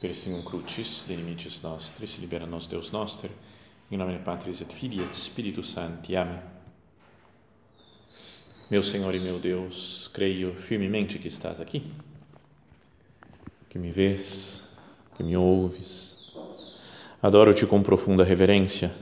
[0.00, 3.30] per signum crucis de limites nostris, libera nos Deus noster,
[3.90, 6.16] em nome Patris et Filii et Spiritus Sancti.
[6.16, 6.40] Amém.
[8.70, 11.82] Meu Senhor e meu Deus, creio firmemente que estás aqui,
[13.68, 14.70] que me vês,
[15.16, 16.32] que me ouves.
[17.22, 18.94] Adoro-te com profunda reverência.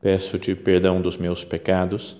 [0.00, 2.16] Peço-te perdão dos meus pecados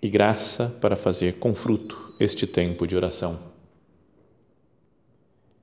[0.00, 3.55] e graça para fazer com fruto este tempo de oração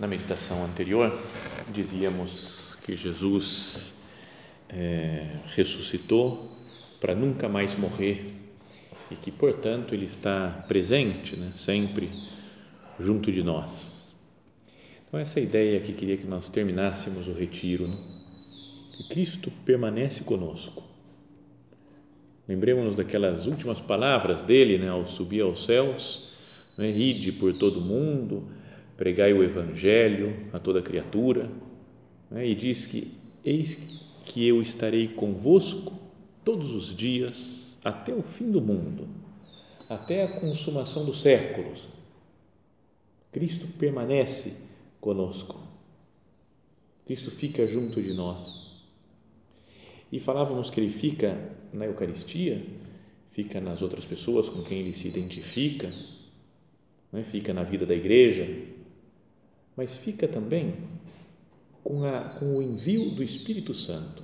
[0.00, 1.14] Na meditação anterior,
[1.68, 3.96] dizíamos que Jesus
[4.66, 6.50] é, ressuscitou
[6.98, 8.24] para nunca mais morrer
[9.10, 12.10] e que, portanto, Ele está presente né, sempre
[12.98, 14.16] junto de nós.
[15.06, 17.98] Então, essa é ideia que queria que nós terminássemos o retiro, né?
[18.96, 20.82] que Cristo permanece conosco.
[22.48, 26.30] Lembremos-nos daquelas últimas palavras dele né, ao subir aos céus:
[26.78, 28.58] né, Ide por todo mundo
[29.00, 31.50] pregai o Evangelho a toda criatura,
[32.30, 32.46] né?
[32.46, 35.98] e diz que eis que eu estarei convosco
[36.44, 39.08] todos os dias até o fim do mundo,
[39.88, 41.88] até a consumação dos séculos.
[43.32, 44.54] Cristo permanece
[45.00, 45.58] conosco.
[47.06, 48.84] Cristo fica junto de nós.
[50.12, 52.62] E falávamos que ele fica na Eucaristia,
[53.30, 55.90] fica nas outras pessoas com quem ele se identifica,
[57.10, 57.24] né?
[57.24, 58.46] fica na vida da igreja,
[59.80, 60.74] mas fica também
[61.82, 64.22] com, a, com o envio do Espírito Santo.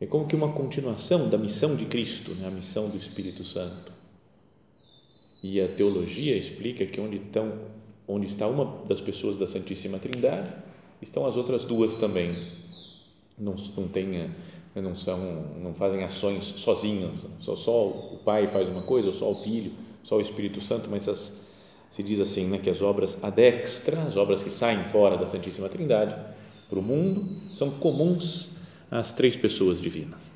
[0.00, 2.48] É como que uma continuação da missão de Cristo, né?
[2.48, 3.92] a missão do Espírito Santo.
[5.42, 7.52] E a teologia explica que onde, estão,
[8.08, 10.50] onde está uma das pessoas da Santíssima Trindade,
[11.02, 12.34] estão as outras duas também.
[13.38, 14.30] Não, não, tem,
[14.76, 15.18] não, são,
[15.62, 20.16] não fazem ações sozinhos, só, só o Pai faz uma coisa, só o Filho, só
[20.16, 21.49] o Espírito Santo, mas as,
[21.90, 25.68] se diz assim, né, que as obras adextra, as obras que saem fora da Santíssima
[25.68, 26.14] Trindade
[26.68, 28.50] para o mundo, são comuns
[28.90, 30.30] às três pessoas divinas.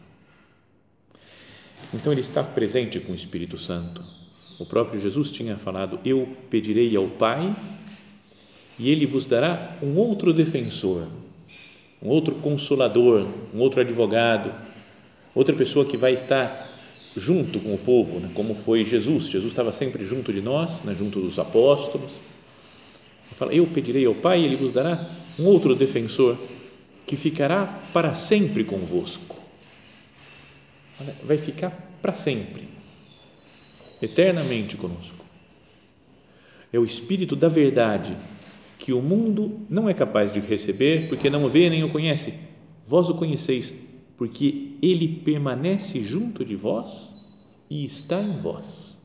[1.93, 4.05] Então ele está presente com o Espírito Santo.
[4.59, 7.55] O próprio Jesus tinha falado: Eu pedirei ao Pai
[8.79, 11.07] e ele vos dará um outro defensor,
[12.03, 14.53] um outro consolador, um outro advogado,
[15.35, 16.74] outra pessoa que vai estar
[17.17, 18.31] junto com o povo, né?
[18.35, 19.29] como foi Jesus.
[19.29, 20.95] Jesus estava sempre junto de nós, né?
[20.99, 22.21] junto dos apóstolos.
[23.27, 25.09] Ele fala: Eu pedirei ao Pai Ele vos dará
[25.39, 26.37] um outro defensor
[27.07, 29.43] que ficará para sempre convosco.
[31.25, 31.71] Vai ficar
[32.01, 32.69] para sempre,
[34.01, 35.25] eternamente conosco.
[36.73, 38.17] É o Espírito da Verdade
[38.79, 42.35] que o mundo não é capaz de receber porque não o vê nem o conhece.
[42.87, 43.75] Vós o conheceis
[44.17, 47.15] porque ele permanece junto de vós
[47.69, 49.03] e está em vós.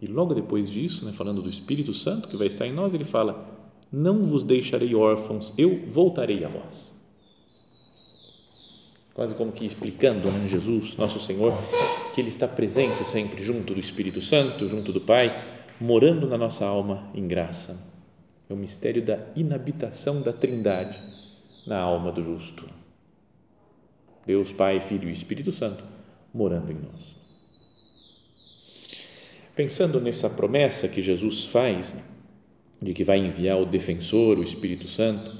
[0.00, 3.04] E logo depois disso, né, falando do Espírito Santo que vai estar em nós, ele
[3.04, 3.46] fala:
[3.92, 6.96] Não vos deixarei órfãos, eu voltarei a vós.
[9.12, 11.52] Quase como que explicando, né, Jesus, nosso Senhor,
[12.14, 15.44] que Ele está presente sempre junto do Espírito Santo, junto do Pai,
[15.80, 17.92] morando na nossa alma em graça.
[18.48, 21.17] É o mistério da inabitação da Trindade
[21.68, 22.64] na alma do justo.
[24.26, 25.84] Deus Pai, Filho e Espírito Santo
[26.32, 27.18] morando em nós.
[29.54, 31.94] Pensando nessa promessa que Jesus faz
[32.80, 35.36] de que vai enviar o defensor, o Espírito Santo,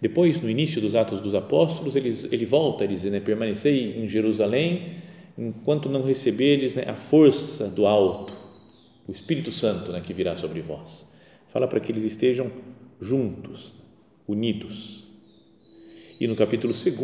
[0.00, 4.08] depois no início dos Atos dos Apóstolos ele, ele volta a dizer, né, permanecei em
[4.08, 4.96] Jerusalém
[5.38, 8.32] enquanto não receberdes né, a força do alto,
[9.06, 11.06] o Espírito Santo né, que virá sobre vós.
[11.48, 12.50] Fala para que eles estejam
[13.00, 13.74] juntos,
[14.26, 15.09] unidos
[16.20, 16.94] e no capítulo 2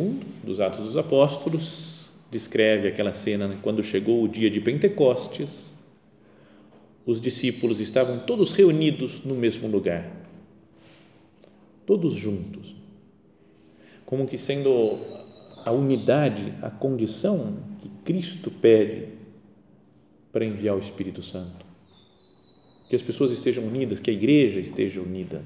[0.45, 5.73] dos Atos dos Apóstolos, descreve aquela cena né, quando chegou o dia de Pentecostes,
[7.07, 10.13] os discípulos estavam todos reunidos no mesmo lugar,
[11.87, 12.77] todos juntos,
[14.05, 14.99] como que sendo
[15.65, 19.09] a unidade, a condição que Cristo pede
[20.31, 21.65] para enviar o Espírito Santo.
[22.91, 25.43] Que as pessoas estejam unidas, que a igreja esteja unida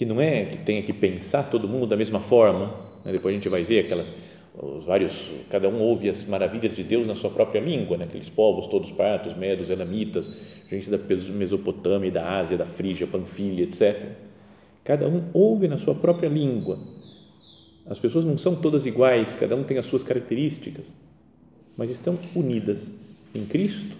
[0.00, 2.74] que não é que tenha que pensar todo mundo da mesma forma,
[3.04, 3.12] né?
[3.12, 4.10] depois a gente vai ver aquelas,
[4.54, 8.06] os vários, cada um ouve as maravilhas de Deus na sua própria língua, né?
[8.06, 10.34] aqueles povos todos partos, medos, elamitas,
[10.70, 10.96] gente da
[11.34, 14.06] Mesopotâmia, da Ásia, da Frígia, Panfilha, etc.
[14.82, 16.78] Cada um ouve na sua própria língua.
[17.84, 20.94] As pessoas não são todas iguais, cada um tem as suas características,
[21.76, 22.90] mas estão unidas
[23.34, 23.94] em Cristo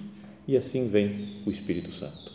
[0.48, 2.29] e assim vem o Espírito Santo.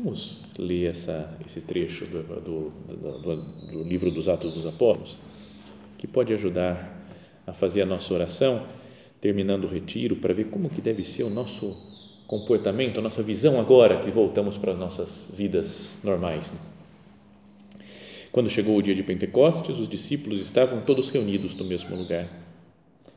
[0.00, 5.18] Vamos ler essa, esse trecho do, do, do, do, livro dos Atos dos Apóstolos,
[5.98, 7.04] que pode ajudar
[7.44, 8.62] a fazer a nossa oração,
[9.20, 11.76] terminando o retiro, para ver como que deve ser o nosso
[12.28, 16.54] comportamento, a nossa visão agora que voltamos para as nossas vidas normais.
[18.30, 22.28] Quando chegou o dia de Pentecostes, os discípulos estavam todos reunidos no mesmo lugar.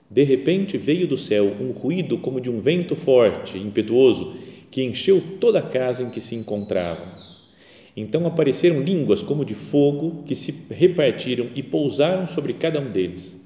[0.10, 4.36] De repente veio do céu um ruído como de um vento forte, impetuoso,
[4.72, 7.06] que encheu toda a casa em que se encontravam.
[7.96, 13.38] Então apareceram línguas como de fogo que se repartiram e pousaram sobre cada um deles.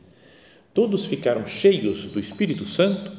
[0.73, 3.11] Todos ficaram cheios do Espírito Santo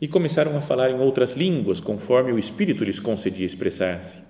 [0.00, 4.20] e começaram a falar em outras línguas, conforme o Espírito lhes concedia expressar-se.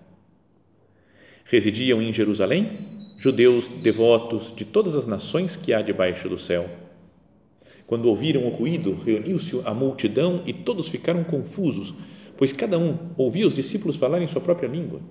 [1.44, 6.68] Residiam em Jerusalém judeus devotos de todas as nações que há debaixo do céu.
[7.86, 11.92] Quando ouviram o ruído, reuniu-se a multidão e todos ficaram confusos
[12.40, 15.02] pois cada um ouvia os discípulos falar em sua própria língua.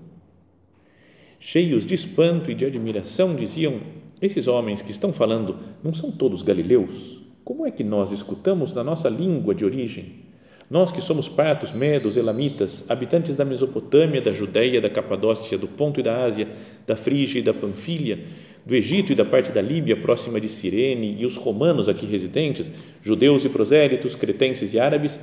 [1.39, 3.81] Cheios de espanto e de admiração, diziam:
[4.19, 7.19] Esses homens que estão falando não são todos galileus?
[7.45, 10.27] Como é que nós escutamos na nossa língua de origem?
[10.71, 15.99] Nós que somos partos, medos, elamitas, habitantes da Mesopotâmia, da Judéia, da Capadócia, do Ponto
[15.99, 16.47] e da Ásia,
[16.87, 18.19] da Frígia e da Panfilha,
[18.65, 22.71] do Egito e da parte da Líbia próxima de Cirene, e os romanos aqui residentes,
[23.03, 25.19] judeus e prosélitos, cretenses e árabes,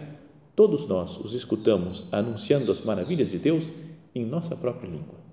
[0.57, 3.71] Todos nós os escutamos anunciando as maravilhas de Deus
[4.15, 5.27] em nossa própria língua.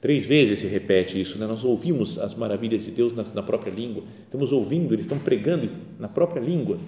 [0.00, 1.46] Três vezes se repete isso, né?
[1.46, 5.70] nós ouvimos as maravilhas de Deus na, na própria língua, estamos ouvindo, eles estão pregando
[5.98, 6.78] na própria língua,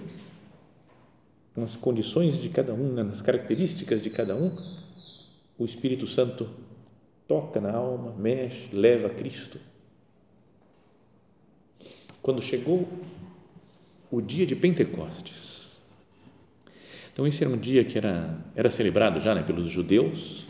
[1.55, 3.03] nas condições de cada um, né?
[3.03, 4.49] nas características de cada um,
[5.57, 6.49] o Espírito Santo
[7.25, 9.57] toca na alma, mexe, leva a Cristo.
[12.21, 12.87] Quando chegou
[14.09, 15.70] o dia de Pentecostes,
[17.13, 20.47] então, esse era um dia que era, era celebrado já né, pelos judeus,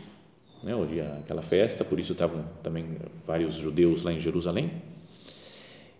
[0.62, 0.72] né,
[1.20, 2.86] aquela festa, por isso estavam também
[3.26, 4.70] vários judeus lá em Jerusalém,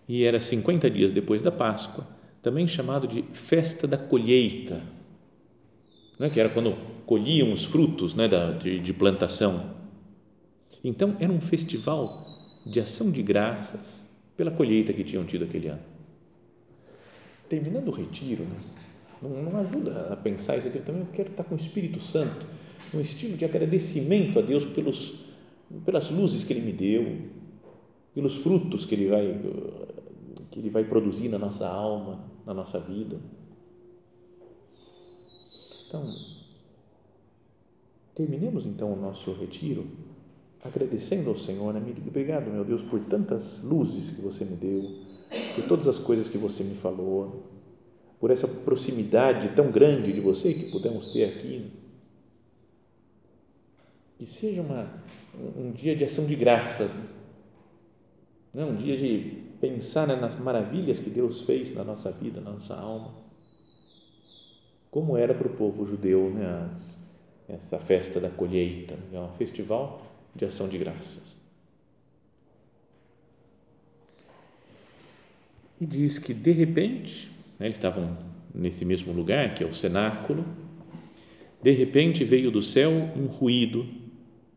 [0.07, 2.07] e era 50 dias depois da Páscoa,
[2.41, 4.81] também chamado de Festa da Colheita,
[6.17, 6.75] né, que era quando
[7.05, 9.75] colhiam os frutos né, da, de, de plantação.
[10.81, 12.25] Então, era um festival
[12.65, 15.81] de ação de graças pela colheita que tinham tido aquele ano.
[17.49, 18.57] Terminando o retiro, né,
[19.23, 20.79] não, não ajuda a pensar isso aqui.
[20.79, 22.45] Eu também quero estar com o Espírito Santo,
[22.93, 25.15] um estilo de agradecimento a Deus pelos,
[25.85, 27.21] pelas luzes que Ele me deu,
[28.13, 29.41] pelos frutos que Ele vai,
[30.51, 33.19] que Ele vai produzir na nossa alma, na nossa vida.
[35.87, 36.03] Então,
[38.13, 39.87] terminemos então o nosso retiro
[40.63, 41.83] agradecendo ao Senhor, né?
[42.07, 44.81] obrigado, meu Deus, por tantas luzes que você me deu,
[45.55, 47.52] por todas as coisas que você me falou,
[48.23, 51.69] por essa proximidade tão grande de você que podemos ter aqui.
[54.17, 54.89] Que seja uma,
[55.57, 56.95] um dia de ação de graças,
[58.53, 58.63] né?
[58.63, 63.13] um dia de pensar nas maravilhas que Deus fez na nossa vida, na nossa alma.
[64.89, 66.45] Como era para o povo judeu né?
[66.71, 67.13] As,
[67.49, 70.01] essa festa da colheita, é um festival
[70.33, 71.35] de ação de graças.
[75.81, 78.17] E diz que de repente né, eles estavam
[78.53, 80.45] nesse mesmo lugar, que é o cenáculo.
[81.61, 83.85] De repente veio do céu um ruído,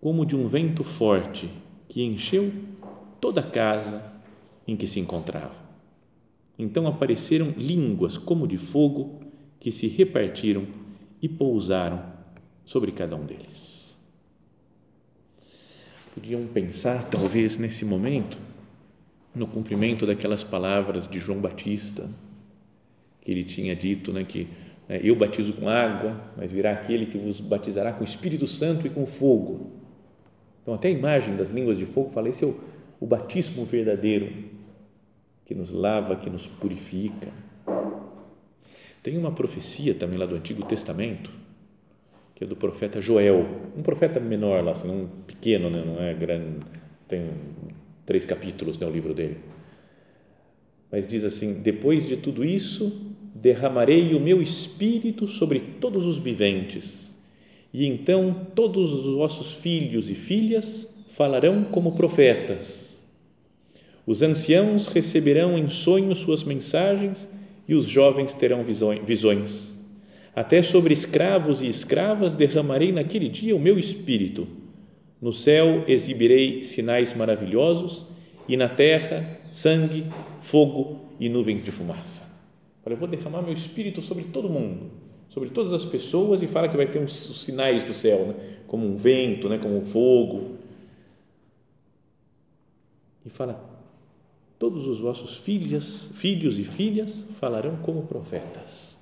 [0.01, 1.49] como de um vento forte,
[1.89, 2.53] que encheu
[3.21, 4.03] toda a casa
[4.67, 5.65] em que se encontrava.
[6.59, 9.21] Então apareceram línguas como de fogo
[9.61, 10.67] que se repartiram
[11.21, 12.03] e pousaram
[12.65, 14.05] sobre cada um deles.
[16.15, 18.39] Podiam pensar, talvez, nesse momento,
[19.35, 22.09] no cumprimento daquelas palavras de João Batista
[23.27, 24.47] que ele tinha dito, né, que
[24.89, 28.87] né, eu batizo com água, mas virá aquele que vos batizará com o Espírito Santo
[28.87, 29.73] e com fogo.
[30.63, 32.57] Então, até a imagem das línguas de fogo fala, esse é o,
[33.01, 34.33] o batismo verdadeiro,
[35.45, 37.27] que nos lava, que nos purifica.
[39.03, 41.33] Tem uma profecia também lá do Antigo Testamento,
[42.33, 43.45] que é do profeta Joel,
[43.77, 46.61] um profeta menor lá, assim, um pequeno, né, não é grande,
[47.09, 47.29] tem
[48.05, 49.39] três capítulos né, livro dele.
[50.93, 57.17] Mas diz assim: depois de tudo isso, derramarei o meu espírito sobre todos os viventes,
[57.73, 63.05] e então todos os vossos filhos e filhas falarão como profetas.
[64.07, 67.29] Os anciãos receberão em sonhos suas mensagens
[67.69, 69.75] e os jovens terão visões.
[70.35, 74.47] Até sobre escravos e escravas derramarei naquele dia o meu espírito.
[75.21, 78.07] No céu exibirei sinais maravilhosos
[78.49, 80.07] e na terra sangue,
[80.41, 82.36] fogo e nuvens de fumaça.
[82.89, 84.91] Eu vou derramar meu espírito sobre todo mundo,
[85.29, 88.35] sobre todas as pessoas e fala que vai ter os sinais do céu, né?
[88.67, 89.59] como um vento, né?
[89.59, 90.57] como um fogo.
[93.25, 93.77] E fala
[94.59, 98.97] todos os vossos filhos, filhos e filhas falarão como profetas.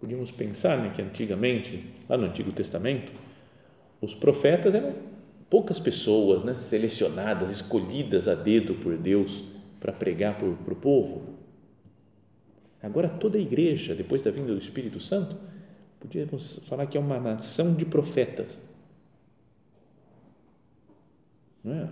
[0.00, 3.12] Podíamos pensar né, que antigamente, lá no Antigo Testamento,
[4.00, 4.94] os profetas eram
[5.48, 9.44] poucas pessoas né, selecionadas, escolhidas a dedo por Deus
[9.78, 11.39] para pregar para o povo.
[12.82, 15.36] Agora, toda a igreja, depois da vinda do Espírito Santo,
[15.98, 18.58] podíamos falar que é uma nação de profetas.
[21.62, 21.88] Não é?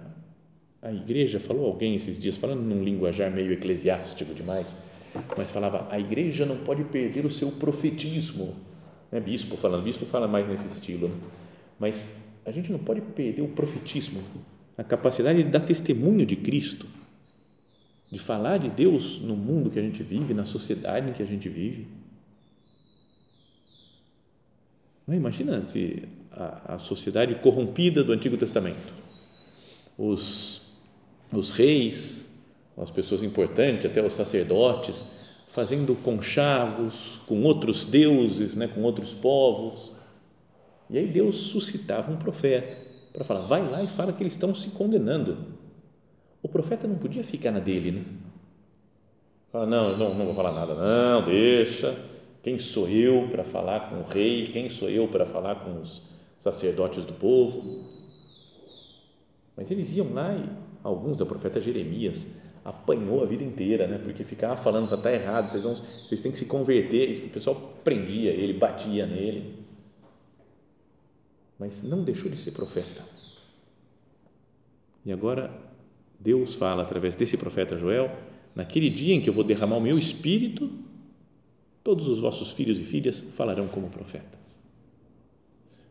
[0.81, 4.77] a igreja falou alguém esses dias falando num linguajar meio eclesiástico demais,
[5.37, 8.55] mas falava a igreja não pode perder o seu profetismo,
[9.11, 9.19] né?
[9.19, 11.15] Bispo falando, bispo fala mais nesse estilo, né?
[11.79, 14.23] mas a gente não pode perder o profetismo,
[14.77, 16.87] a capacidade de dar testemunho de Cristo,
[18.11, 21.27] de falar de Deus no mundo que a gente vive, na sociedade em que a
[21.27, 21.87] gente vive.
[25.07, 28.93] Não imagina se a, a sociedade corrompida do Antigo Testamento,
[29.97, 30.69] os
[31.33, 32.35] os reis,
[32.77, 39.93] as pessoas importantes, até os sacerdotes, fazendo conchavos com outros deuses, né, com outros povos.
[40.89, 42.77] E aí Deus suscitava um profeta
[43.13, 45.58] para falar: vai lá e fala que eles estão se condenando.
[46.43, 48.05] O profeta não podia ficar na dele, né?
[49.51, 51.97] Fala: não, não, não vou falar nada, não, deixa.
[52.43, 54.47] Quem sou eu para falar com o rei?
[54.47, 56.03] Quem sou eu para falar com os
[56.39, 57.85] sacerdotes do povo?
[59.57, 60.49] Mas eles iam lá e
[60.85, 63.99] alguns do profeta Jeremias apanhou a vida inteira, né?
[63.99, 67.25] Porque ficava falando, está errado, vocês, vão, vocês têm que se converter.
[67.25, 69.65] O pessoal prendia ele, batia nele.
[71.59, 73.03] Mas não deixou de ser profeta.
[75.05, 75.68] E agora
[76.19, 78.11] Deus fala através desse profeta Joel:
[78.55, 80.71] naquele dia em que eu vou derramar o meu espírito,
[81.83, 84.63] todos os vossos filhos e filhas falarão como profetas.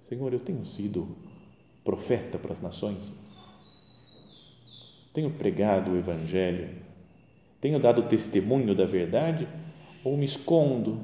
[0.03, 1.17] Senhor, eu tenho sido
[1.83, 3.11] profeta para as nações
[5.17, 6.69] tenho pregado o Evangelho?
[7.59, 9.47] Tenho dado testemunho da verdade?
[10.03, 11.01] Ou me escondo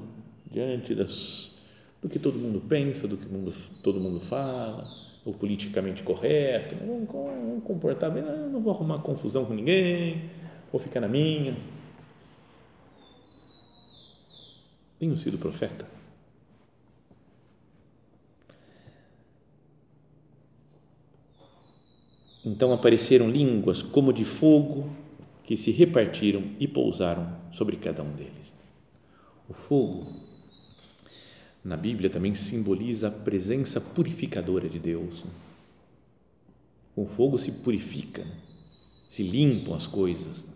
[0.51, 1.58] diante das,
[2.00, 3.51] do que todo mundo pensa, do que mundo,
[3.82, 4.88] todo mundo fala,
[5.25, 6.75] o politicamente correto?
[6.84, 10.30] Não vou comportar bem, não, não vou arrumar confusão com ninguém,
[10.72, 11.56] vou ficar na minha.
[15.00, 15.86] Tenho sido profeta?
[22.46, 24.89] Então apareceram línguas como de fogo
[25.46, 28.56] que se repartiram e pousaram sobre cada um deles.
[29.48, 30.08] O fogo,
[31.63, 35.24] na Bíblia, também simboliza a presença purificadora de Deus.
[36.93, 38.25] Com o fogo se purifica,
[39.10, 40.53] se limpam as coisas.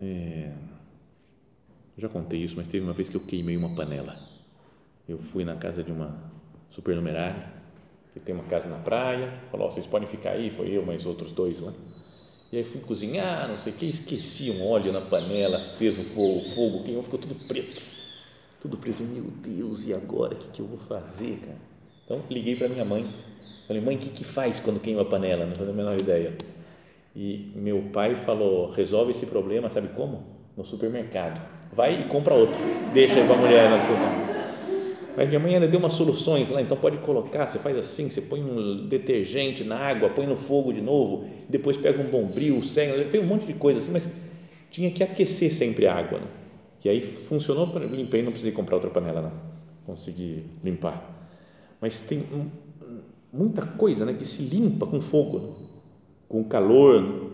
[0.00, 0.52] É,
[1.96, 4.16] já contei isso, mas teve uma vez que eu queimei uma panela.
[5.08, 6.30] Eu fui na casa de uma
[6.70, 7.52] supernumerária,
[8.12, 11.04] que tem uma casa na praia, falou, oh, vocês podem ficar aí, foi eu, mais
[11.04, 11.72] outros dois lá.
[12.50, 16.04] E aí fui cozinhar, não sei o que, esqueci um óleo na panela, aceso o
[16.04, 17.82] fogo, fogo queimou, ficou tudo preto.
[18.60, 19.02] Tudo preto.
[19.02, 20.34] Meu Deus, e agora?
[20.34, 21.58] O que, que eu vou fazer, cara?
[22.04, 23.06] Então, liguei para minha mãe.
[23.66, 25.44] Falei, mãe, o que, que faz quando queima a panela?
[25.44, 26.34] Não tenho a menor ideia.
[27.14, 30.24] E meu pai falou, resolve esse problema, sabe como?
[30.56, 31.40] No supermercado.
[31.72, 32.58] Vai e compra outro.
[32.94, 34.27] Deixa aí para a mulher do
[35.18, 38.20] mas minha mãe ainda deu umas soluções lá, então pode colocar, você faz assim, você
[38.20, 43.10] põe um detergente na água, põe no fogo de novo, depois pega um bombril, segue,
[43.10, 44.08] fez um monte de coisa assim, mas
[44.70, 46.26] tinha que aquecer sempre a água, né?
[46.88, 49.32] aí funcionou, limpei, não precisei comprar outra panela não,
[49.84, 51.28] consegui limpar.
[51.80, 52.22] Mas tem
[53.32, 55.66] muita coisa né, que se limpa com fogo, né?
[56.28, 57.30] com calor, né?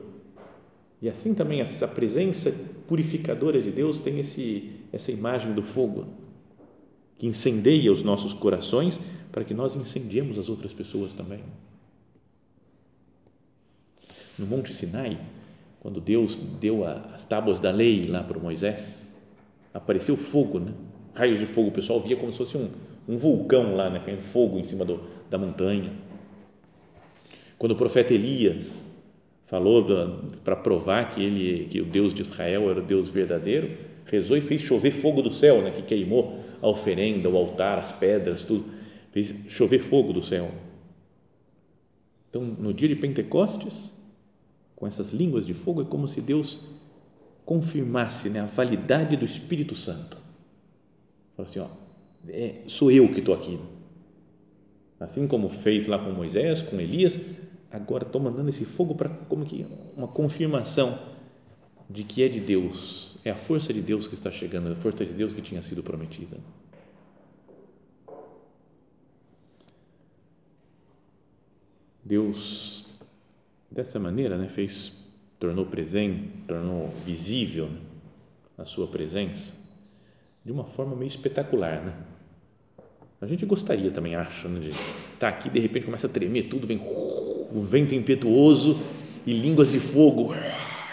[1.02, 2.50] e assim também essa presença
[2.88, 6.23] purificadora de Deus tem esse, essa imagem do fogo
[7.18, 8.98] que incendeia os nossos corações
[9.30, 11.40] para que nós incendiemos as outras pessoas também.
[14.38, 15.18] No Monte Sinai,
[15.80, 19.06] quando Deus deu as tábuas da lei lá para Moisés,
[19.72, 20.72] apareceu fogo, né?
[21.14, 22.70] raios de fogo, o pessoal via como se fosse um,
[23.08, 24.02] um vulcão lá, né?
[24.04, 25.90] caindo fogo em cima do, da montanha.
[27.58, 28.86] Quando o profeta Elias
[29.46, 29.84] falou
[30.42, 33.70] para provar que ele, que o Deus de Israel era o Deus verdadeiro,
[34.06, 35.70] rezou e fez chover fogo do céu, né?
[35.70, 38.64] que queimou a oferenda, o altar, as pedras, tudo.
[39.12, 40.50] Fez chover fogo do céu.
[42.28, 43.92] Então, no dia de Pentecostes,
[44.74, 46.60] com essas línguas de fogo, é como se Deus
[47.44, 50.16] confirmasse né, a validade do Espírito Santo.
[51.36, 51.68] Fala assim, ó,
[52.28, 53.60] é, sou eu que estou aqui.
[54.98, 57.20] Assim como fez lá com Moisés, com Elias,
[57.70, 60.98] agora estou mandando esse fogo para como que uma confirmação
[61.88, 65.04] de que é de Deus, é a força de Deus que está chegando, a força
[65.04, 66.38] de Deus que tinha sido prometida.
[72.04, 72.84] Deus
[73.70, 75.04] dessa maneira, né, fez
[75.38, 77.80] tornou presente, tornou visível né,
[78.58, 79.54] a sua presença
[80.44, 81.94] de uma forma meio espetacular, né?
[83.20, 84.82] A gente gostaria também, acho, né, de estar
[85.18, 88.78] tá aqui de repente começa a tremer tudo, vem um vento impetuoso
[89.26, 90.34] e línguas de fogo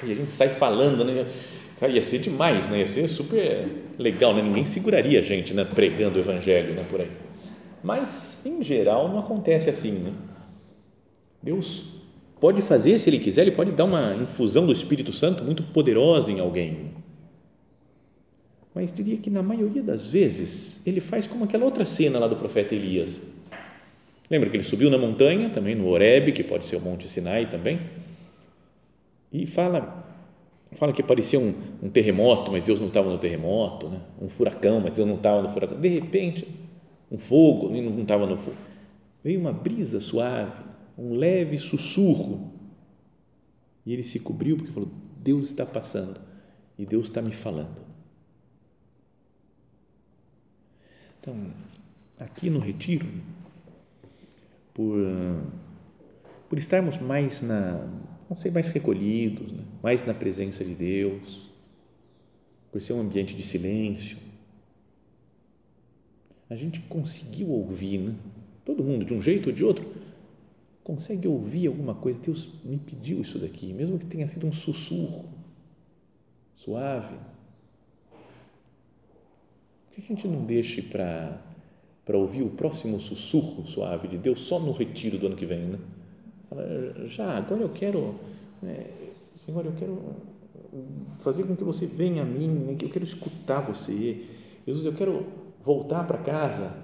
[0.03, 1.25] e a gente sai falando, né?
[1.79, 2.79] Cara, ia ser demais, né?
[2.79, 3.67] Ia ser super
[3.97, 4.41] legal, né?
[4.41, 5.65] Ninguém seguraria a gente, né?
[5.65, 6.85] Pregando o evangelho, né?
[6.89, 7.09] Por aí.
[7.83, 10.11] Mas em geral não acontece assim, né?
[11.41, 11.95] Deus
[12.39, 16.31] pode fazer se ele quiser, ele pode dar uma infusão do Espírito Santo muito poderosa
[16.31, 16.91] em alguém
[18.73, 22.35] mas diria que na maioria das vezes ele faz como aquela outra cena lá do
[22.35, 23.21] profeta Elias.
[24.29, 27.49] Lembra que ele subiu na montanha, também no Horebe, que pode ser o Monte Sinai
[27.49, 27.81] também,
[29.31, 30.01] e fala
[30.73, 34.01] fala que parecia um, um terremoto, mas Deus não estava no terremoto, né?
[34.21, 35.79] um furacão, mas Deus não estava no furacão.
[35.79, 36.47] De repente,
[37.11, 38.57] um fogo, e não estava no fogo.
[39.23, 40.63] Veio uma brisa suave,
[40.97, 42.53] um leve sussurro,
[43.85, 46.19] e ele se cobriu porque falou: Deus está passando
[46.77, 47.81] e Deus está me falando.
[51.19, 51.35] Então,
[52.19, 53.05] aqui no Retiro,
[54.73, 54.97] por,
[56.49, 57.87] por estarmos mais na,
[58.31, 59.61] não sei, mais recolhidos, né?
[59.83, 61.41] mais na presença de Deus,
[62.71, 64.17] por ser um ambiente de silêncio,
[66.49, 68.15] a gente conseguiu ouvir, né?
[68.63, 69.85] todo mundo, de um jeito ou de outro,
[70.81, 72.21] consegue ouvir alguma coisa.
[72.21, 75.25] Deus me pediu isso daqui, mesmo que tenha sido um sussurro
[76.55, 77.17] suave
[79.91, 81.37] que a gente não deixe para
[82.07, 85.79] ouvir o próximo sussurro suave de Deus só no retiro do ano que vem, né?
[87.09, 88.19] Já, agora eu quero,
[88.61, 88.87] né,
[89.37, 90.15] Senhor, eu quero
[91.19, 94.25] fazer com que você venha a mim, né, eu quero escutar você.
[94.67, 95.25] Jesus, eu quero
[95.63, 96.75] voltar para casa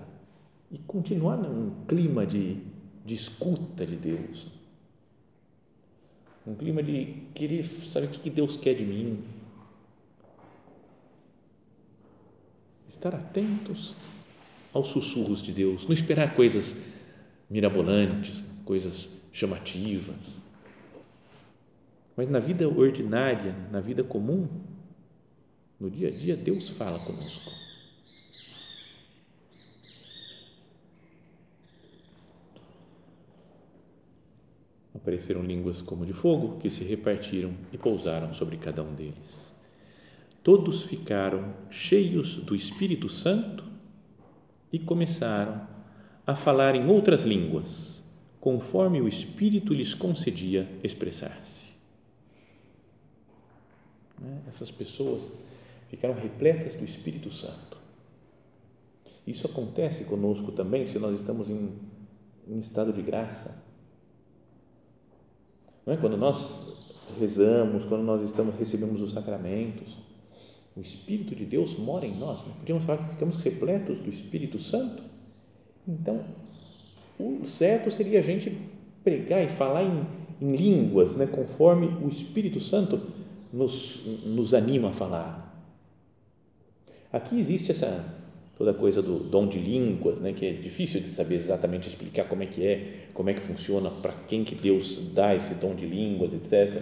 [0.71, 2.59] e continuar num clima de,
[3.05, 4.47] de escuta de Deus.
[6.45, 9.23] Um clima de querer saber o que Deus quer de mim
[12.87, 13.95] estar atentos
[14.73, 16.85] aos sussurros de Deus, não esperar coisas
[17.49, 20.39] mirabolantes, coisas chamativas.
[22.15, 24.47] Mas na vida ordinária, na vida comum,
[25.79, 27.51] no dia a dia, Deus fala conosco.
[34.95, 39.57] Apareceram línguas como de fogo que se repartiram e pousaram sobre cada um deles
[40.47, 43.65] todos ficaram cheios do Espírito Santo
[44.71, 45.67] e começaram
[46.25, 47.96] a falar em outras línguas,
[48.47, 51.65] conforme o Espírito lhes concedia expressar-se.
[54.17, 54.41] Né?
[54.47, 55.33] Essas pessoas
[55.89, 57.77] ficaram repletas do Espírito Santo.
[59.27, 61.77] Isso acontece conosco também se nós estamos em,
[62.47, 63.65] em estado de graça.
[65.85, 65.97] Não é?
[65.97, 69.97] Quando nós rezamos, quando nós estamos recebemos os sacramentos,
[70.73, 72.45] o Espírito de Deus mora em nós.
[72.45, 72.53] Né?
[72.59, 75.03] Podíamos falar que ficamos repletos do Espírito Santo.
[75.85, 76.23] Então,
[77.19, 78.55] o certo seria a gente
[79.03, 80.05] pregar e falar em,
[80.41, 81.25] em línguas, né?
[81.25, 83.01] conforme o Espírito Santo
[83.51, 85.47] nos, nos anima a falar.
[87.11, 88.17] Aqui existe essa
[88.57, 92.41] toda coisa do dom de línguas, né, que é difícil de saber exatamente explicar como
[92.41, 95.85] é que é, como é que funciona, para quem que Deus dá esse dom de
[95.85, 96.81] línguas, etc.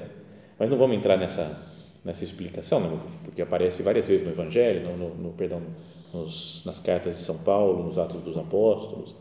[0.57, 2.99] Mas não vamos entrar nessa nessa explicação, né?
[3.23, 5.59] porque aparece várias vezes no Evangelho, no, no, no perdão,
[6.13, 9.15] nos, nas cartas de São Paulo, nos Atos dos Apóstolos.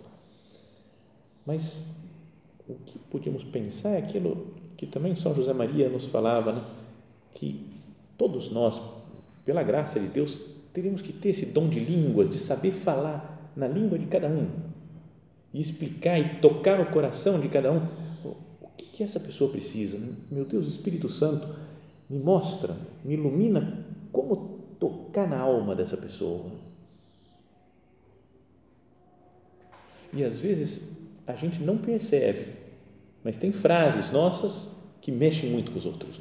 [1.47, 1.85] Mas
[2.69, 6.65] o que podíamos pensar é aquilo que também São José Maria nos falava, né?
[7.35, 7.69] que
[8.17, 8.81] todos nós,
[9.45, 10.39] pela graça de Deus,
[10.73, 14.49] teríamos que ter esse dom de línguas, de saber falar na língua de cada um
[15.53, 17.87] e explicar e tocar o coração de cada um.
[18.61, 19.99] O que, que essa pessoa precisa?
[20.31, 21.49] Meu Deus, o Espírito Santo
[22.09, 26.47] me mostra, me ilumina como tocar na alma dessa pessoa.
[30.13, 32.53] E às vezes a gente não percebe,
[33.23, 36.21] mas tem frases nossas que mexem muito com os outros.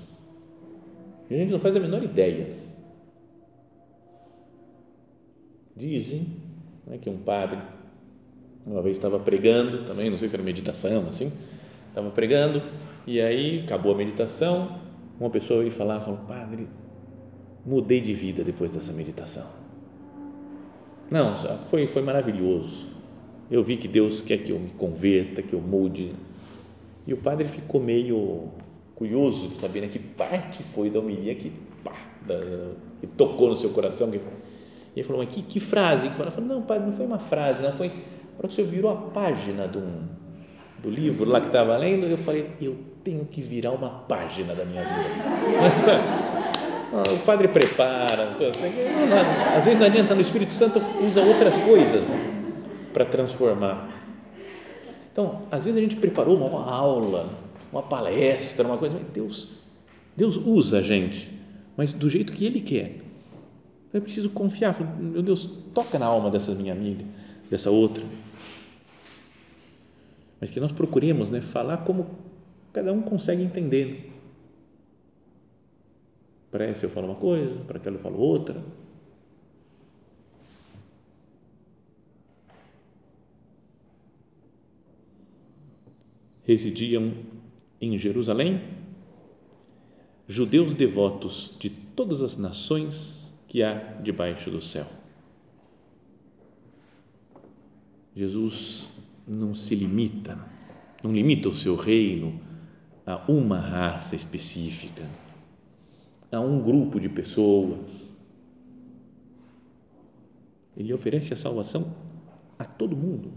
[1.30, 2.56] A gente não faz a menor ideia.
[5.76, 6.28] Dizem
[6.86, 7.60] né, que um padre
[8.66, 11.32] uma vez estava pregando também, não sei se era meditação assim,
[11.89, 12.60] Estava pregando
[13.06, 14.80] e aí acabou a meditação.
[15.20, 16.68] Uma pessoa veio falar, falou, padre,
[17.63, 19.46] mudei de vida depois dessa meditação.
[21.12, 21.38] Não,
[21.70, 22.88] foi, foi maravilhoso.
[23.51, 26.13] Eu vi que Deus quer que eu me converta, que eu mude.
[27.06, 28.49] E o padre ficou meio
[28.95, 31.51] curioso de saber né, que parte foi da homilia que,
[31.84, 31.93] pá,
[32.25, 32.39] da,
[32.99, 34.10] que tocou no seu coração.
[34.10, 34.21] Que, e
[34.95, 36.10] ele falou, mas que, que frase?
[36.10, 37.91] Que falou, não, padre, não foi uma frase, não foi.
[38.38, 39.82] Para que o senhor virou a página do,
[40.82, 44.65] do livro lá que estava lendo, eu falei, eu tenho que virar uma página da
[44.65, 45.10] minha vida.
[47.13, 48.36] o padre prepara,
[49.56, 52.33] às vezes não adianta, no Espírito Santo usa outras coisas né,
[52.93, 53.89] para transformar.
[55.12, 57.29] Então, às vezes a gente preparou uma, aula,
[57.71, 59.49] uma palestra, uma coisa, mas Deus,
[60.15, 61.29] Deus usa a gente,
[61.75, 62.99] mas do jeito que Ele quer.
[63.93, 67.03] Eu preciso confiar, meu Deus, toca na alma dessa minha amiga,
[67.49, 68.03] dessa outra.
[70.39, 72.08] Mas que nós procuremos né, falar como
[72.71, 74.13] cada um consegue entender
[76.53, 78.62] para esse eu falo uma coisa, para aquele eu falo outra.
[86.43, 87.13] Residiam
[87.79, 88.62] em Jerusalém
[90.27, 94.88] judeus devotos de todas as nações que há debaixo do céu.
[98.15, 98.89] Jesus
[99.27, 100.38] não se limita,
[101.03, 102.39] não limita o seu reino
[103.06, 105.03] a uma raça específica
[106.32, 108.10] a um grupo de pessoas.
[110.75, 111.95] Ele oferece a salvação
[112.58, 113.32] a todo mundo,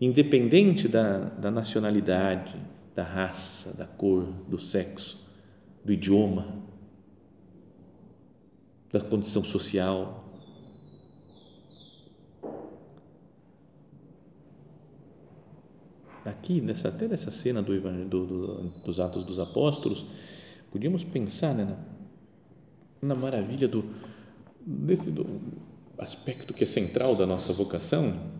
[0.00, 2.56] independente da, da nacionalidade,
[2.94, 5.26] da raça, da cor, do sexo,
[5.84, 6.62] do idioma,
[8.92, 10.24] da condição social.
[16.24, 20.06] Aqui, nessa, até nessa cena do, do, do, dos Atos dos Apóstolos,
[20.70, 21.64] Podíamos pensar né,
[23.02, 23.84] na, na maravilha do,
[24.64, 25.26] desse do
[25.98, 28.39] aspecto que é central da nossa vocação,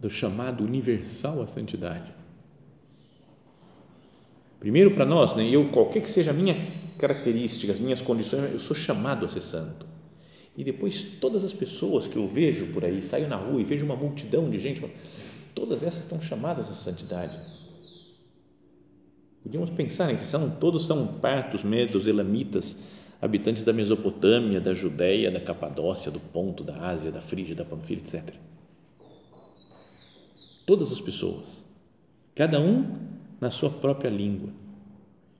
[0.00, 2.14] do chamado universal à santidade.
[4.60, 6.56] Primeiro para nós, né, eu qualquer que seja a minha
[6.98, 9.86] característica, as minhas condições, eu sou chamado a ser santo.
[10.56, 13.84] E depois todas as pessoas que eu vejo por aí, saio na rua e vejo
[13.84, 14.84] uma multidão de gente,
[15.54, 17.38] todas essas estão chamadas à santidade
[19.48, 22.76] Podíamos pensar que são, todos são partos, medos, elamitas,
[23.18, 28.00] habitantes da Mesopotâmia, da Judéia, da Capadócia, do Ponto, da Ásia, da Frígia, da Panfilha,
[28.00, 28.34] etc.
[30.68, 31.64] Todas as pessoas,
[32.34, 32.84] cada um
[33.40, 34.50] na sua própria língua.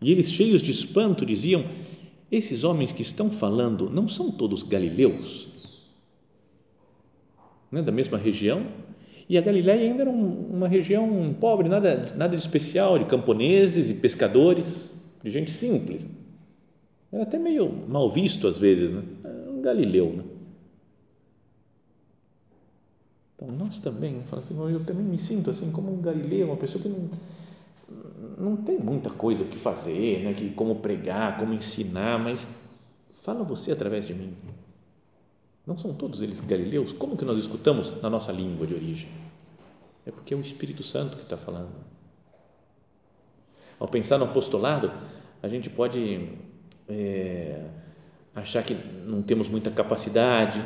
[0.01, 1.67] E eles, cheios de espanto, diziam:
[2.33, 5.47] Esses homens que estão falando não são todos galileus?
[7.71, 8.69] Não é da mesma região?
[9.29, 13.95] E a Galiléia ainda era uma região pobre, nada, nada de especial, de camponeses e
[13.97, 16.07] pescadores, de gente simples.
[17.13, 19.03] Era até meio mal visto às vezes, né?
[19.47, 20.07] um galileu.
[20.17, 20.38] Né?
[23.41, 26.89] Então, nós também, assim, eu também me sinto assim como um galileu, uma pessoa que
[26.89, 27.09] não,
[28.37, 30.35] não tem muita coisa que fazer, né?
[30.35, 32.49] que, como pregar, como ensinar, mas
[33.13, 34.35] fala você através de mim.
[35.65, 36.93] Não são todos eles galileus?
[36.93, 39.09] Como que nós escutamos na nossa língua de origem?
[40.05, 41.71] É porque é o Espírito Santo que está falando.
[43.79, 44.91] Ao pensar no apostolado,
[45.41, 46.29] a gente pode
[46.89, 47.67] é,
[48.35, 48.75] achar que
[49.07, 50.65] não temos muita capacidade,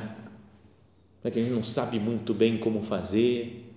[1.23, 3.73] né, que a gente não sabe muito bem como fazer,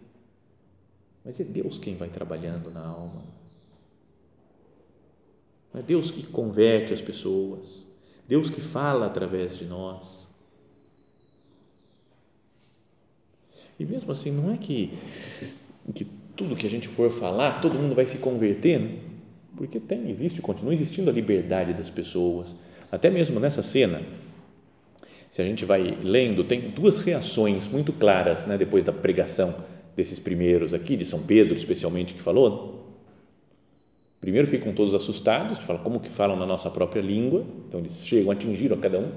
[1.23, 3.23] mas é Deus quem vai trabalhando na alma.
[5.73, 7.86] É Deus que converte as pessoas,
[8.27, 10.25] Deus que fala através de nós.
[13.77, 14.97] E mesmo assim, não é que,
[15.93, 16.05] que
[16.36, 18.99] tudo que a gente for falar, todo mundo vai se converter, né?
[19.55, 22.55] porque tem, existe, continua existindo a liberdade das pessoas.
[22.91, 24.01] Até mesmo nessa cena,
[25.35, 29.53] se a gente vai lendo, tem duas reações muito claras né, depois da pregação
[29.93, 32.95] desses primeiros aqui, de São Pedro especialmente, que falou.
[34.21, 38.31] Primeiro ficam todos assustados, falam como que falam na nossa própria língua, então eles chegam,
[38.31, 39.11] atingiram a cada um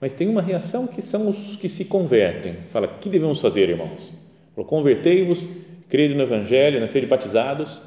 [0.00, 2.54] mas tem uma reação que são os que se convertem.
[2.70, 4.14] Fala, que devemos fazer, irmãos?
[4.54, 5.44] Convertei-vos,
[5.88, 7.80] crede no Evangelho, né, serem batizados.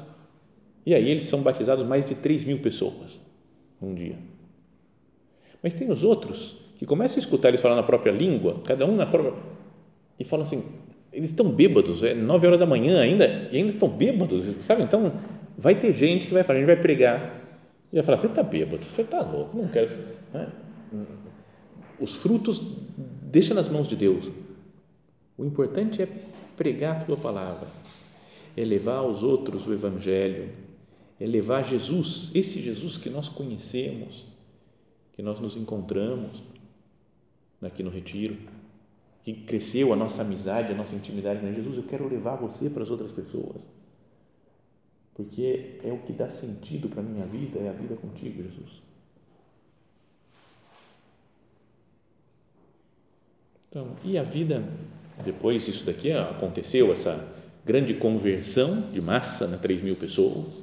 [0.84, 3.18] E aí eles são batizados mais de 3 mil pessoas
[3.80, 4.18] num dia.
[5.62, 8.96] Mas tem os outros que começam a escutar eles falar na própria língua, cada um
[8.96, 9.34] na própria.
[10.18, 10.64] E falam assim:
[11.12, 14.82] eles estão bêbados, é 9 horas da manhã ainda, e ainda estão bêbados, sabe?
[14.82, 15.12] Então,
[15.56, 17.40] vai ter gente que vai falar, a gente vai pregar,
[17.92, 19.88] e vai falar: você está bêbado, você está louco, não quero.
[20.34, 20.48] Né?
[22.00, 22.60] Os frutos
[23.30, 24.28] deixa nas mãos de Deus.
[25.38, 26.08] O importante é
[26.56, 27.68] pregar a tua palavra.
[28.56, 30.50] é levar aos outros o Evangelho,
[31.18, 34.26] é levar Jesus, esse Jesus que nós conhecemos,
[35.12, 36.42] que nós nos encontramos
[37.66, 38.36] aqui no Retiro,
[39.22, 42.82] que cresceu a nossa amizade, a nossa intimidade com Jesus, eu quero levar você para
[42.82, 43.62] as outras pessoas,
[45.14, 48.82] porque é o que dá sentido para a minha vida, é a vida contigo, Jesus.
[53.68, 54.62] Então, e a vida,
[55.24, 57.32] depois isso daqui aconteceu, essa
[57.64, 60.62] grande conversão de massa, né, 3 mil pessoas,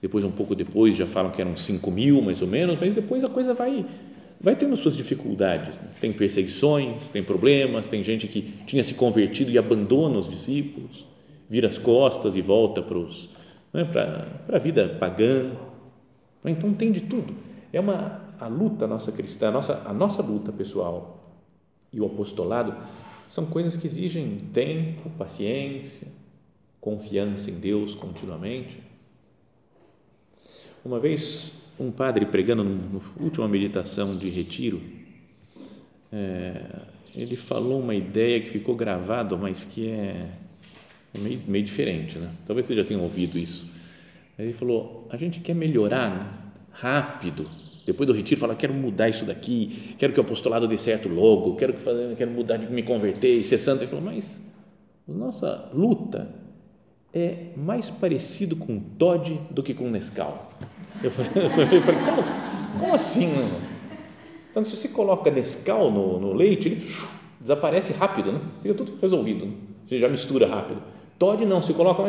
[0.00, 3.22] depois um pouco depois já falam que eram 5 mil mais ou menos, mas depois
[3.22, 3.86] a coisa vai
[4.40, 5.88] vai tendo suas dificuldades, né?
[6.00, 11.04] tem perseguições, tem problemas, tem gente que tinha se convertido e abandona os discípulos,
[11.48, 13.28] vira as costas e volta para os
[13.72, 15.50] né, para a vida pagã,
[16.44, 17.34] então tem de tudo,
[17.72, 21.18] é uma a luta nossa cristã, a nossa, a nossa luta pessoal
[21.92, 22.74] e o apostolado
[23.26, 26.08] são coisas que exigem tempo, paciência,
[26.80, 28.78] confiança em Deus continuamente.
[30.84, 34.80] Uma vez, um padre pregando na última meditação de retiro,
[36.12, 36.60] é,
[37.14, 40.28] ele falou uma ideia que ficou gravada, mas que é
[41.18, 42.30] meio, meio diferente, né?
[42.46, 43.72] Talvez você já tenha ouvido isso.
[44.38, 47.48] Ele falou: a gente quer melhorar rápido
[47.84, 51.56] depois do retiro, fala: quero mudar isso daqui, quero que o apostolado dê certo logo,
[51.56, 51.82] quero, que,
[52.16, 53.82] quero mudar me converter e ser santo.
[53.82, 54.40] Ele falou: mas
[55.06, 56.28] nossa luta
[57.12, 60.50] é mais parecido com Todd do que com Nescau.
[61.02, 62.24] Eu falei, eu falei como,
[62.80, 63.32] como assim?
[64.50, 66.82] Então, se você coloca Nescau no, no leite, ele
[67.40, 68.40] desaparece rápido, né?
[68.60, 69.52] fica tudo resolvido, né?
[69.84, 70.82] você já mistura rápido.
[71.18, 72.02] Todd não, se coloca,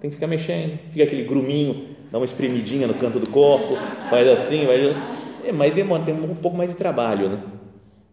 [0.00, 3.76] tem que ficar mexendo, fica aquele gruminho, dá uma espremidinha no canto do copo,
[4.10, 4.94] faz assim, vai
[5.44, 7.42] é, mas demora, tem um pouco mais de trabalho, né?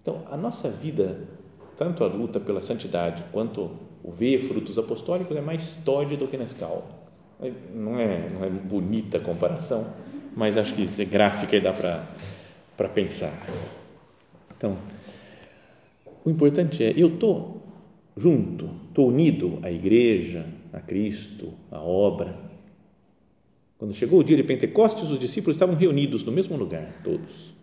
[0.02, 1.28] Então, a nossa vida,
[1.78, 3.72] tanto a luta pela santidade quanto
[4.04, 6.84] o ver frutos apostólicos é mais tódio do que Nescau.
[7.74, 9.88] Não é, não é bonita a comparação,
[10.36, 13.48] mas acho que é gráfica e dá para pensar.
[14.56, 14.78] Então,
[16.24, 17.62] o importante é, eu estou
[18.16, 22.52] junto, estou unido à igreja, a Cristo, à obra,
[23.82, 27.56] quando chegou o dia de Pentecostes, os discípulos estavam reunidos no mesmo lugar, todos.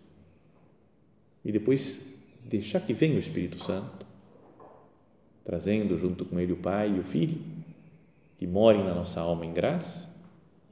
[1.45, 4.05] E depois deixar que venha o Espírito Santo,
[5.45, 7.37] trazendo junto com ele o Pai e o Filho,
[8.37, 10.09] que morem na nossa alma em graça,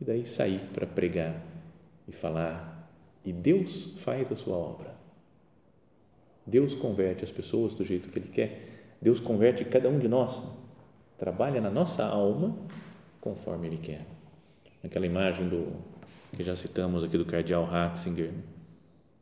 [0.02, 1.42] e daí sair para pregar
[2.08, 2.90] e falar.
[3.24, 4.96] E Deus faz a sua obra.
[6.46, 8.96] Deus converte as pessoas do jeito que Ele quer.
[9.02, 10.42] Deus converte cada um de nós.
[11.18, 12.58] Trabalha na nossa alma
[13.20, 14.18] conforme Ele quer
[14.84, 15.74] aquela imagem do
[16.36, 18.32] que já citamos aqui do cardeal Ratzinger,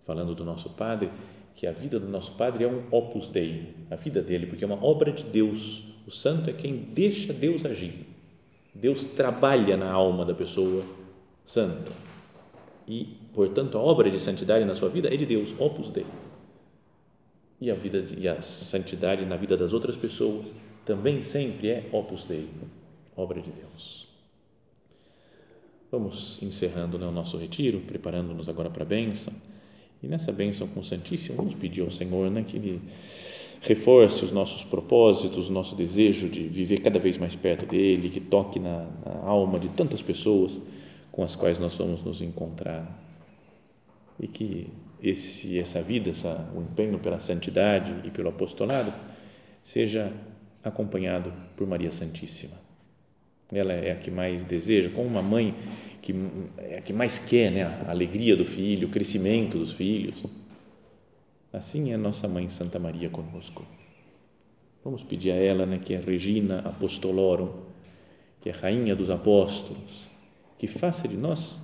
[0.01, 1.11] falando do nosso padre,
[1.55, 4.67] que a vida do nosso padre é um opus dei, a vida dele, porque é
[4.67, 5.93] uma obra de Deus.
[6.05, 8.05] O santo é quem deixa Deus agir.
[8.73, 10.83] Deus trabalha na alma da pessoa
[11.45, 11.91] santa.
[12.87, 16.05] E, portanto, a obra de santidade na sua vida é de Deus, opus dei.
[17.59, 20.51] E a vida e a santidade na vida das outras pessoas
[20.85, 22.47] também sempre é opus dei,
[23.15, 24.05] obra de Deus.
[25.91, 29.33] Vamos encerrando né, o nosso retiro, preparando-nos agora para a bênção.
[30.03, 32.81] E nessa bênção com o Santíssimo, vamos pedir ao Senhor né, que Ele
[33.61, 38.19] reforce os nossos propósitos, o nosso desejo de viver cada vez mais perto dEle, que
[38.19, 40.59] toque na, na alma de tantas pessoas
[41.15, 42.85] com as quais nós vamos nos encontrar.
[44.19, 44.67] E que
[45.01, 48.93] esse, essa vida, essa, o empenho pela santidade e pelo apostolado,
[49.63, 50.11] seja
[50.63, 52.65] acompanhado por Maria Santíssima
[53.51, 55.53] ela é a que mais deseja, como uma mãe
[56.01, 56.13] que
[56.57, 60.23] é a que mais quer né, a alegria do filho, o crescimento dos filhos.
[61.51, 63.65] Assim é nossa mãe Santa Maria conosco.
[64.83, 67.49] Vamos pedir a ela, né, que é Regina Apostolorum,
[68.41, 70.07] que é rainha dos apóstolos,
[70.65, 71.59] que faça de nós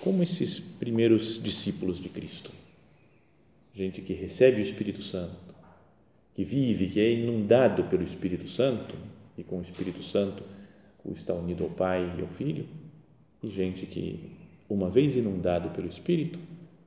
[0.00, 2.52] como esses primeiros discípulos de Cristo.
[3.74, 5.34] Gente que recebe o Espírito Santo,
[6.34, 8.94] que vive, que é inundado pelo Espírito Santo
[9.36, 10.44] e com o Espírito Santo
[11.12, 12.68] está unido ao Pai e ao Filho,
[13.42, 14.30] e gente que,
[14.68, 16.38] uma vez inundado pelo Espírito,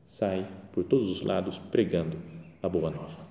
[0.05, 2.17] sai por todos os lados pregando
[2.61, 3.31] a boa nova.